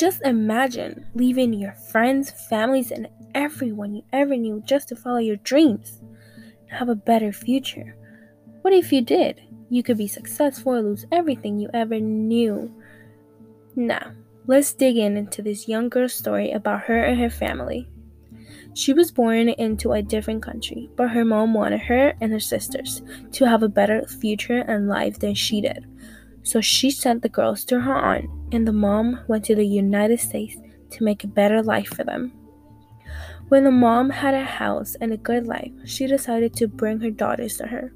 [0.00, 5.36] Just imagine leaving your friends, families, and everyone you ever knew just to follow your
[5.36, 7.94] dreams and have a better future.
[8.62, 9.42] What if you did?
[9.68, 12.74] You could be successful or lose everything you ever knew.
[13.76, 14.12] Now,
[14.46, 17.86] let's dig in into this young girl's story about her and her family.
[18.72, 23.02] She was born into a different country, but her mom wanted her and her sisters
[23.32, 25.84] to have a better future and life than she did.
[26.42, 30.20] So she sent the girls to her aunt, and the mom went to the United
[30.20, 30.56] States
[30.90, 32.32] to make a better life for them.
[33.48, 37.10] When the mom had a house and a good life, she decided to bring her
[37.10, 37.92] daughters to her.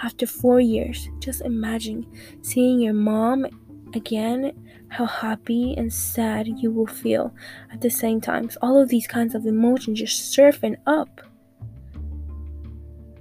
[0.00, 2.06] After four years, just imagine
[2.42, 3.46] seeing your mom
[3.94, 4.52] again,
[4.88, 7.34] how happy and sad you will feel
[7.72, 8.48] at the same time.
[8.62, 11.20] All of these kinds of emotions just surfing up.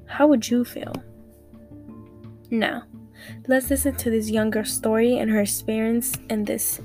[0.05, 0.93] How would you feel?
[2.51, 2.83] Now,
[3.47, 6.81] let's listen to this young girl's story and her experience in this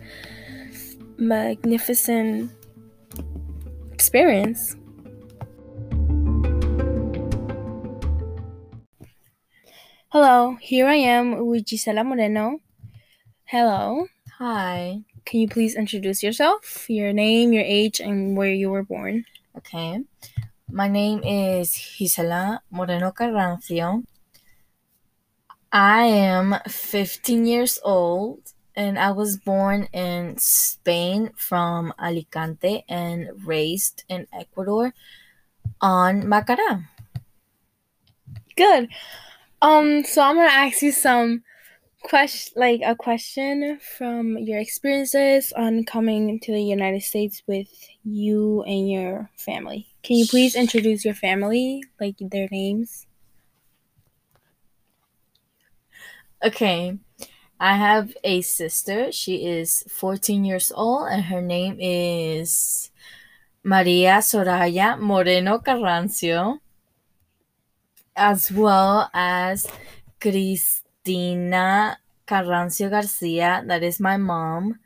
[1.16, 2.50] magnificent
[3.92, 4.76] experience.
[10.08, 12.58] Hello, here I am with Gisela Moreno.
[13.44, 14.06] Hello.
[14.38, 15.02] Hi.
[15.24, 19.24] Can you please introduce yourself, your name, your age, and where you were born?
[19.56, 20.00] Okay.
[20.70, 24.02] My name is Gisela Moreno Carrancio.
[25.72, 28.40] I am 15 years old
[28.74, 34.92] and I was born in Spain from Alicante and raised in Ecuador
[35.80, 36.84] on Macará.
[38.56, 38.88] Good.
[39.62, 41.44] Um, so I'm gonna ask you some
[42.02, 47.68] question, like a question from your experiences on coming to the United States with
[48.02, 49.86] you and your family.
[50.02, 53.06] Can you please introduce your family, like their names?
[56.42, 56.98] Okay.
[57.60, 59.12] I have a sister.
[59.12, 62.90] She is 14 years old and her name is
[63.62, 66.60] Maria Soraya Moreno Carrancio,
[68.16, 69.68] as well as
[70.18, 73.62] Cristina Carrancio Garcia.
[73.66, 74.78] That is my mom.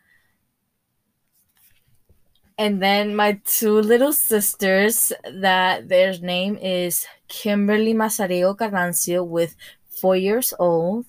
[2.58, 9.54] And then my two little sisters, that their name is Kimberly Masareo Carrancio with
[9.88, 11.06] four years old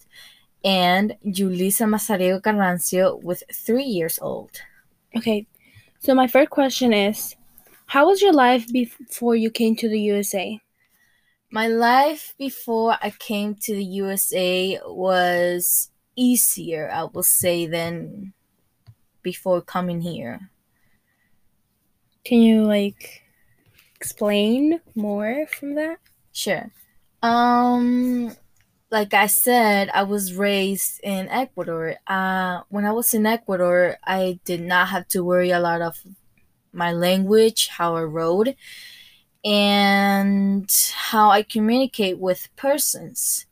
[0.66, 4.50] and Julissa Masareo Carrancio with three years old.
[5.16, 5.46] Okay,
[6.00, 7.36] so my first question is
[7.86, 10.60] How was your life before you came to the USA?
[11.52, 18.34] My life before I came to the USA was easier, I will say, than
[19.22, 20.50] before coming here.
[22.26, 23.22] Can you like
[23.96, 26.00] explain more from that?
[26.34, 26.72] Sure.
[27.22, 28.36] Um
[28.96, 31.98] like I said, I was raised in Ecuador.
[32.08, 36.02] Uh, when I was in Ecuador, I did not have to worry a lot of
[36.72, 38.56] my language, how I wrote,
[39.44, 43.48] and how I communicate with persons.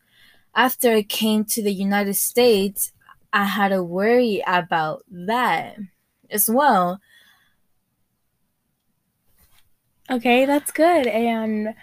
[0.55, 2.93] After I came to the United States,
[3.33, 5.77] I had to worry about that
[6.31, 7.01] as well.
[10.09, 11.05] Okay, that's good.
[11.07, 11.75] And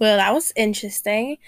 [0.00, 1.38] Well, that was interesting.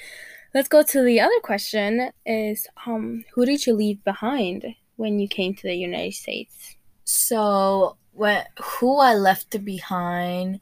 [0.54, 5.28] Let's go to the other question is um who did you leave behind when you
[5.28, 6.76] came to the United States?
[7.04, 10.60] So, what who I left behind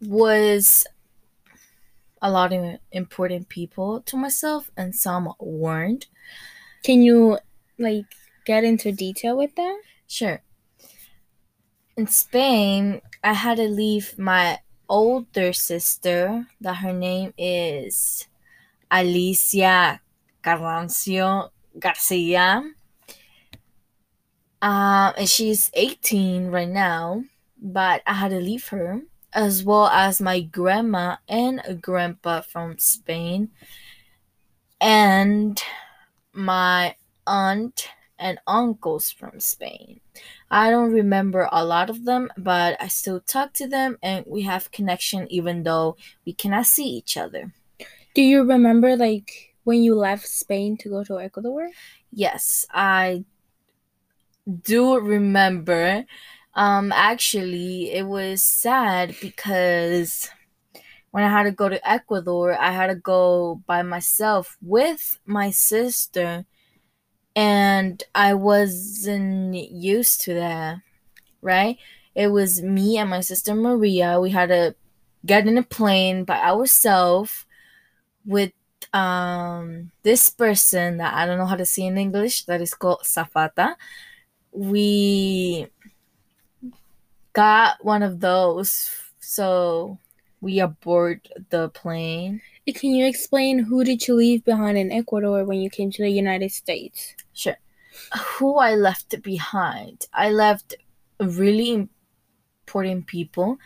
[0.00, 0.86] was
[2.20, 6.06] a lot of important people to myself and some weren't.
[6.84, 7.38] Can you
[7.78, 8.06] like
[8.46, 9.80] get into detail with that?
[10.08, 10.42] Sure.
[11.96, 18.26] In Spain, I had to leave my older sister that her name is
[18.90, 20.00] Alicia
[20.42, 22.62] Carrancio Garcia.
[24.60, 27.24] Uh, and she's 18 right now,
[27.60, 33.50] but I had to leave her, as well as my grandma and grandpa from Spain,
[34.80, 35.60] and
[36.32, 36.94] my
[37.26, 37.88] aunt
[38.22, 40.00] and uncles from Spain.
[40.50, 44.42] I don't remember a lot of them, but I still talk to them and we
[44.42, 47.52] have connection even though we cannot see each other.
[48.14, 51.70] Do you remember like when you left Spain to go to Ecuador?
[52.12, 53.24] Yes, I
[54.62, 56.04] do remember.
[56.54, 60.30] Um actually it was sad because
[61.12, 65.50] when I had to go to Ecuador, I had to go by myself with my
[65.50, 66.46] sister
[67.82, 70.78] and I wasn't used to that,
[71.40, 71.78] right?
[72.14, 74.20] It was me and my sister Maria.
[74.20, 74.76] We had to
[75.26, 77.44] get in a plane by ourselves
[78.24, 78.52] with
[78.92, 83.02] um, this person that I don't know how to say in English, that is called
[83.02, 83.74] Safata.
[84.52, 85.66] we
[87.32, 88.90] got one of those.
[89.18, 89.98] So
[90.40, 92.42] we aboard the plane.
[92.74, 96.10] Can you explain who did you leave behind in Ecuador when you came to the
[96.10, 97.16] United States?
[97.32, 97.56] Sure.
[98.36, 100.06] Who I left behind?
[100.12, 100.74] I left
[101.20, 101.88] really
[102.66, 103.58] important people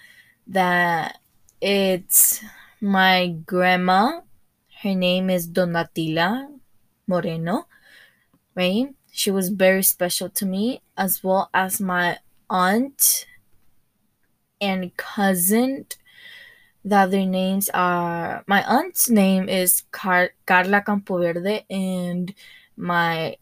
[0.46, 1.18] that
[1.60, 2.42] it's
[2.80, 4.20] my grandma.
[4.82, 6.48] Her name is Donatila
[7.06, 7.66] Moreno,
[8.54, 8.94] right?
[9.10, 12.18] She was very special to me, as well as my
[12.50, 13.26] aunt
[14.60, 15.86] and cousin.
[16.84, 22.34] The other names are my aunt's name is Car- Carla Campoverde, and
[22.76, 23.36] my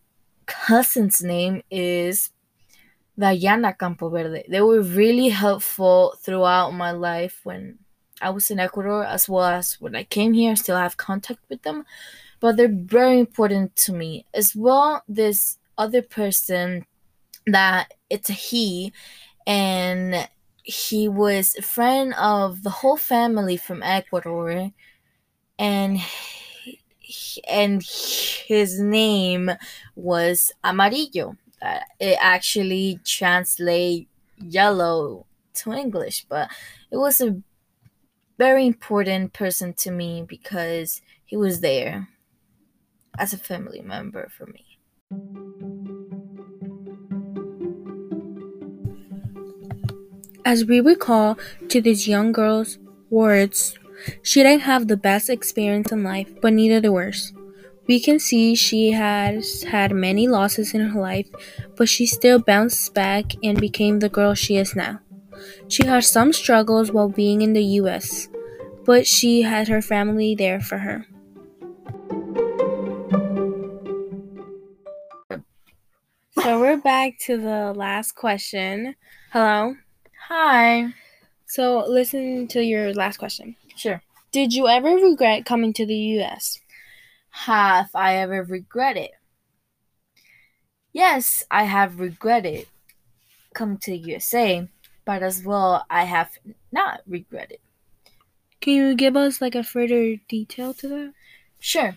[0.47, 2.31] cousin's name is
[3.19, 4.49] Diana Campoverde.
[4.49, 7.79] They were really helpful throughout my life when
[8.21, 10.53] I was in Ecuador, as well as when I came here.
[10.53, 11.85] I still have contact with them,
[12.41, 15.03] but they're very important to me as well.
[15.09, 16.87] This other person
[17.47, 18.93] that it's a he,
[19.47, 20.29] and
[20.63, 24.71] he was a friend of the whole family from Ecuador,
[25.59, 26.01] and
[27.49, 29.51] and his name
[29.95, 31.37] was Amarillo.
[31.61, 34.09] Uh, it actually translates
[34.39, 36.51] yellow to English, but
[36.91, 37.41] it was a
[38.39, 42.09] very important person to me because he was there
[43.19, 44.65] as a family member for me.
[50.45, 52.79] As we recall to this young girl's
[53.09, 53.79] words,
[54.23, 57.35] she didn't have the best experience in life, but neither the worst.
[57.87, 61.29] We can see she has had many losses in her life,
[61.77, 65.01] but she still bounced back and became the girl she is now.
[65.69, 68.29] She had some struggles while being in the US,
[68.85, 71.07] but she had her family there for her.
[76.45, 78.97] So we're back to the last question.
[79.33, 79.77] Hello.
[80.29, 80.93] Hi.
[81.47, 83.57] So listen to your last question.
[83.77, 84.03] Sure.
[84.33, 86.59] Did you ever regret coming to the US?
[87.31, 89.11] Have I ever regretted?
[90.93, 92.67] Yes, I have regretted
[93.55, 94.69] coming to the USA,
[95.05, 96.31] but as well, I have
[96.73, 97.59] not regretted.
[98.61, 101.15] Can you give us like a further detail to that?
[101.61, 101.97] Sure.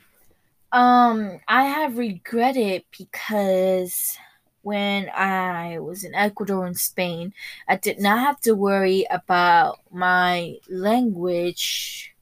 [0.72, 4.18] Um, I have regretted because
[4.68, 7.34] when I was in Ecuador and Spain,
[7.70, 12.14] I did not have to worry about my language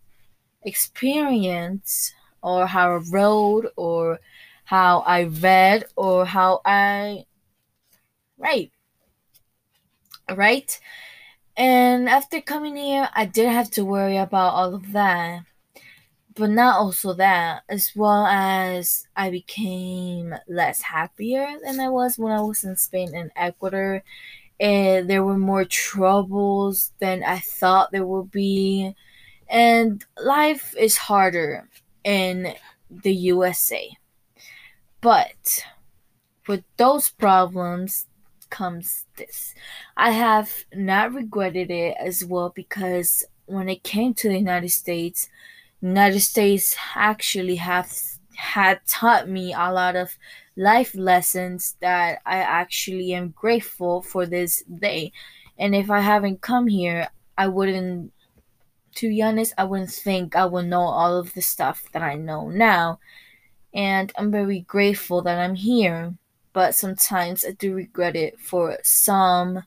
[0.61, 2.13] experience
[2.43, 4.19] or how I wrote or
[4.65, 7.25] how I read or how I
[8.37, 8.71] write.
[10.29, 10.79] Right?
[11.57, 15.45] And after coming here, I did have to worry about all of that.
[16.35, 22.33] But not also that, as well as I became less happier than I was when
[22.33, 24.03] I was in Spain and Ecuador.
[24.59, 28.93] And there were more troubles than I thought there would be.
[29.49, 31.69] And life is harder
[32.03, 32.53] in
[32.89, 33.95] the USA.
[34.99, 35.65] But
[36.47, 38.07] with those problems
[38.49, 39.53] comes this.
[39.97, 45.29] I have not regretted it as well because when it came to the United States,
[45.81, 47.91] United States actually have
[48.35, 50.17] had taught me a lot of
[50.55, 55.11] life lessons that I actually am grateful for this day.
[55.57, 58.11] And if I haven't come here, I wouldn't
[58.95, 62.15] to be honest, I wouldn't think I would know all of the stuff that I
[62.15, 62.99] know now.
[63.73, 66.15] And I'm very grateful that I'm here.
[66.53, 69.63] But sometimes I do regret it for some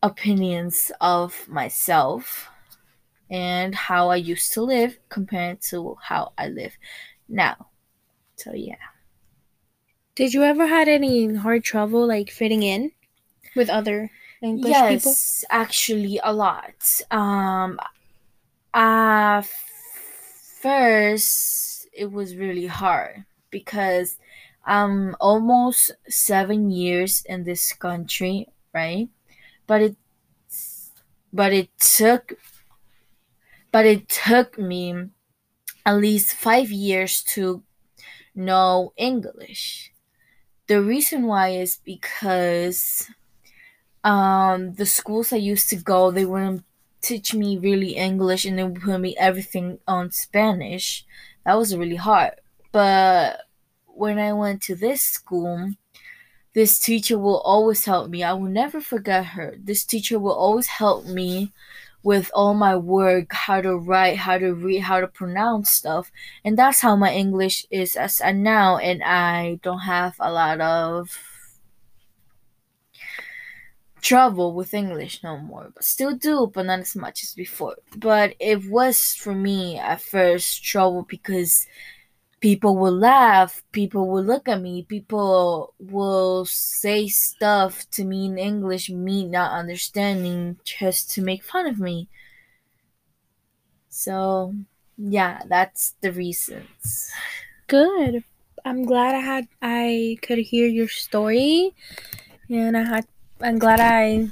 [0.00, 2.48] opinions of myself
[3.34, 6.78] and how I used to live compared to how I live
[7.28, 7.66] now.
[8.36, 8.94] So yeah.
[10.14, 12.92] Did you ever had any hard trouble like fitting in
[13.56, 15.14] with other English yes, people?
[15.50, 16.78] actually a lot.
[17.10, 17.80] Um
[18.72, 19.42] uh
[20.62, 24.16] first it was really hard because
[24.64, 29.08] I'm almost 7 years in this country, right?
[29.66, 29.96] But it
[31.32, 32.38] but it took
[33.74, 34.94] but it took me
[35.84, 37.64] at least 5 years to
[38.32, 39.92] know English.
[40.68, 43.10] The reason why is because
[44.04, 46.62] um, the schools I used to go, they wouldn't
[47.02, 51.04] teach me really English and they would put me everything on Spanish.
[51.44, 52.34] That was really hard.
[52.70, 53.40] But
[53.86, 55.72] when I went to this school,
[56.54, 58.22] this teacher will always help me.
[58.22, 59.56] I will never forget her.
[59.58, 61.52] This teacher will always help me
[62.04, 66.12] with all my work, how to write, how to read, how to pronounce stuff.
[66.44, 68.76] And that's how my English is as of now.
[68.76, 71.18] And I don't have a lot of
[74.02, 77.76] trouble with English no more, but still do, but not as much as before.
[77.96, 81.66] But it was for me at first trouble because
[82.44, 88.36] people will laugh, people will look at me, people will say stuff to me in
[88.36, 92.06] English, me not understanding just to make fun of me.
[93.88, 94.54] So,
[94.98, 97.10] yeah, that's the reasons.
[97.66, 98.22] Good.
[98.62, 101.72] I'm glad I had I could hear your story
[102.50, 103.06] and I had
[103.40, 104.28] I'm glad I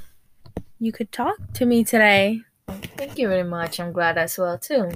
[0.79, 2.41] you could talk to me today.
[2.95, 3.79] Thank you very much.
[3.79, 4.91] I'm glad as well too.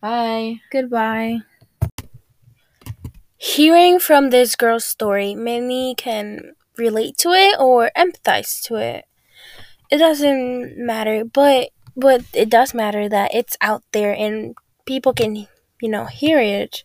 [0.00, 0.60] Bye.
[0.72, 1.40] Goodbye.
[3.38, 9.04] Hearing from this girl's story, many can relate to it or empathize to it.
[9.90, 15.36] It doesn't matter, but but it does matter that it's out there and people can,
[15.36, 16.84] you know, hear it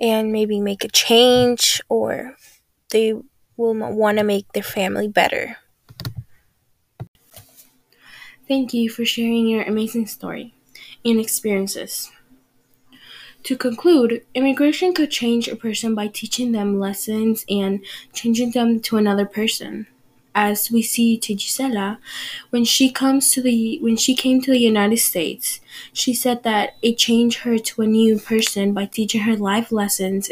[0.00, 2.36] and maybe make a change or
[2.90, 3.14] they
[3.56, 5.58] will want to make their family better.
[8.48, 10.54] Thank you for sharing your amazing story
[11.04, 12.10] and experiences.
[13.44, 17.80] To conclude, immigration could change a person by teaching them lessons and
[18.12, 19.86] changing them to another person.
[20.32, 21.98] As we see to Gisela,
[22.50, 25.60] when she comes to the when she came to the United States,
[25.92, 30.30] she said that it changed her to a new person by teaching her life lessons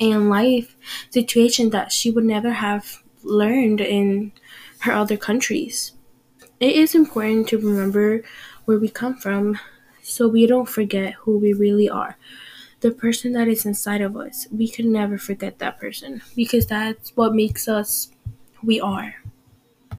[0.00, 0.74] and life
[1.10, 4.32] situations that she would never have learned in
[4.80, 5.92] her other countries.
[6.58, 8.22] It is important to remember
[8.64, 9.60] where we come from
[10.08, 12.16] so we don't forget who we really are.
[12.80, 17.10] The person that is inside of us, we can never forget that person because that's
[17.16, 18.10] what makes us
[18.62, 19.16] we are.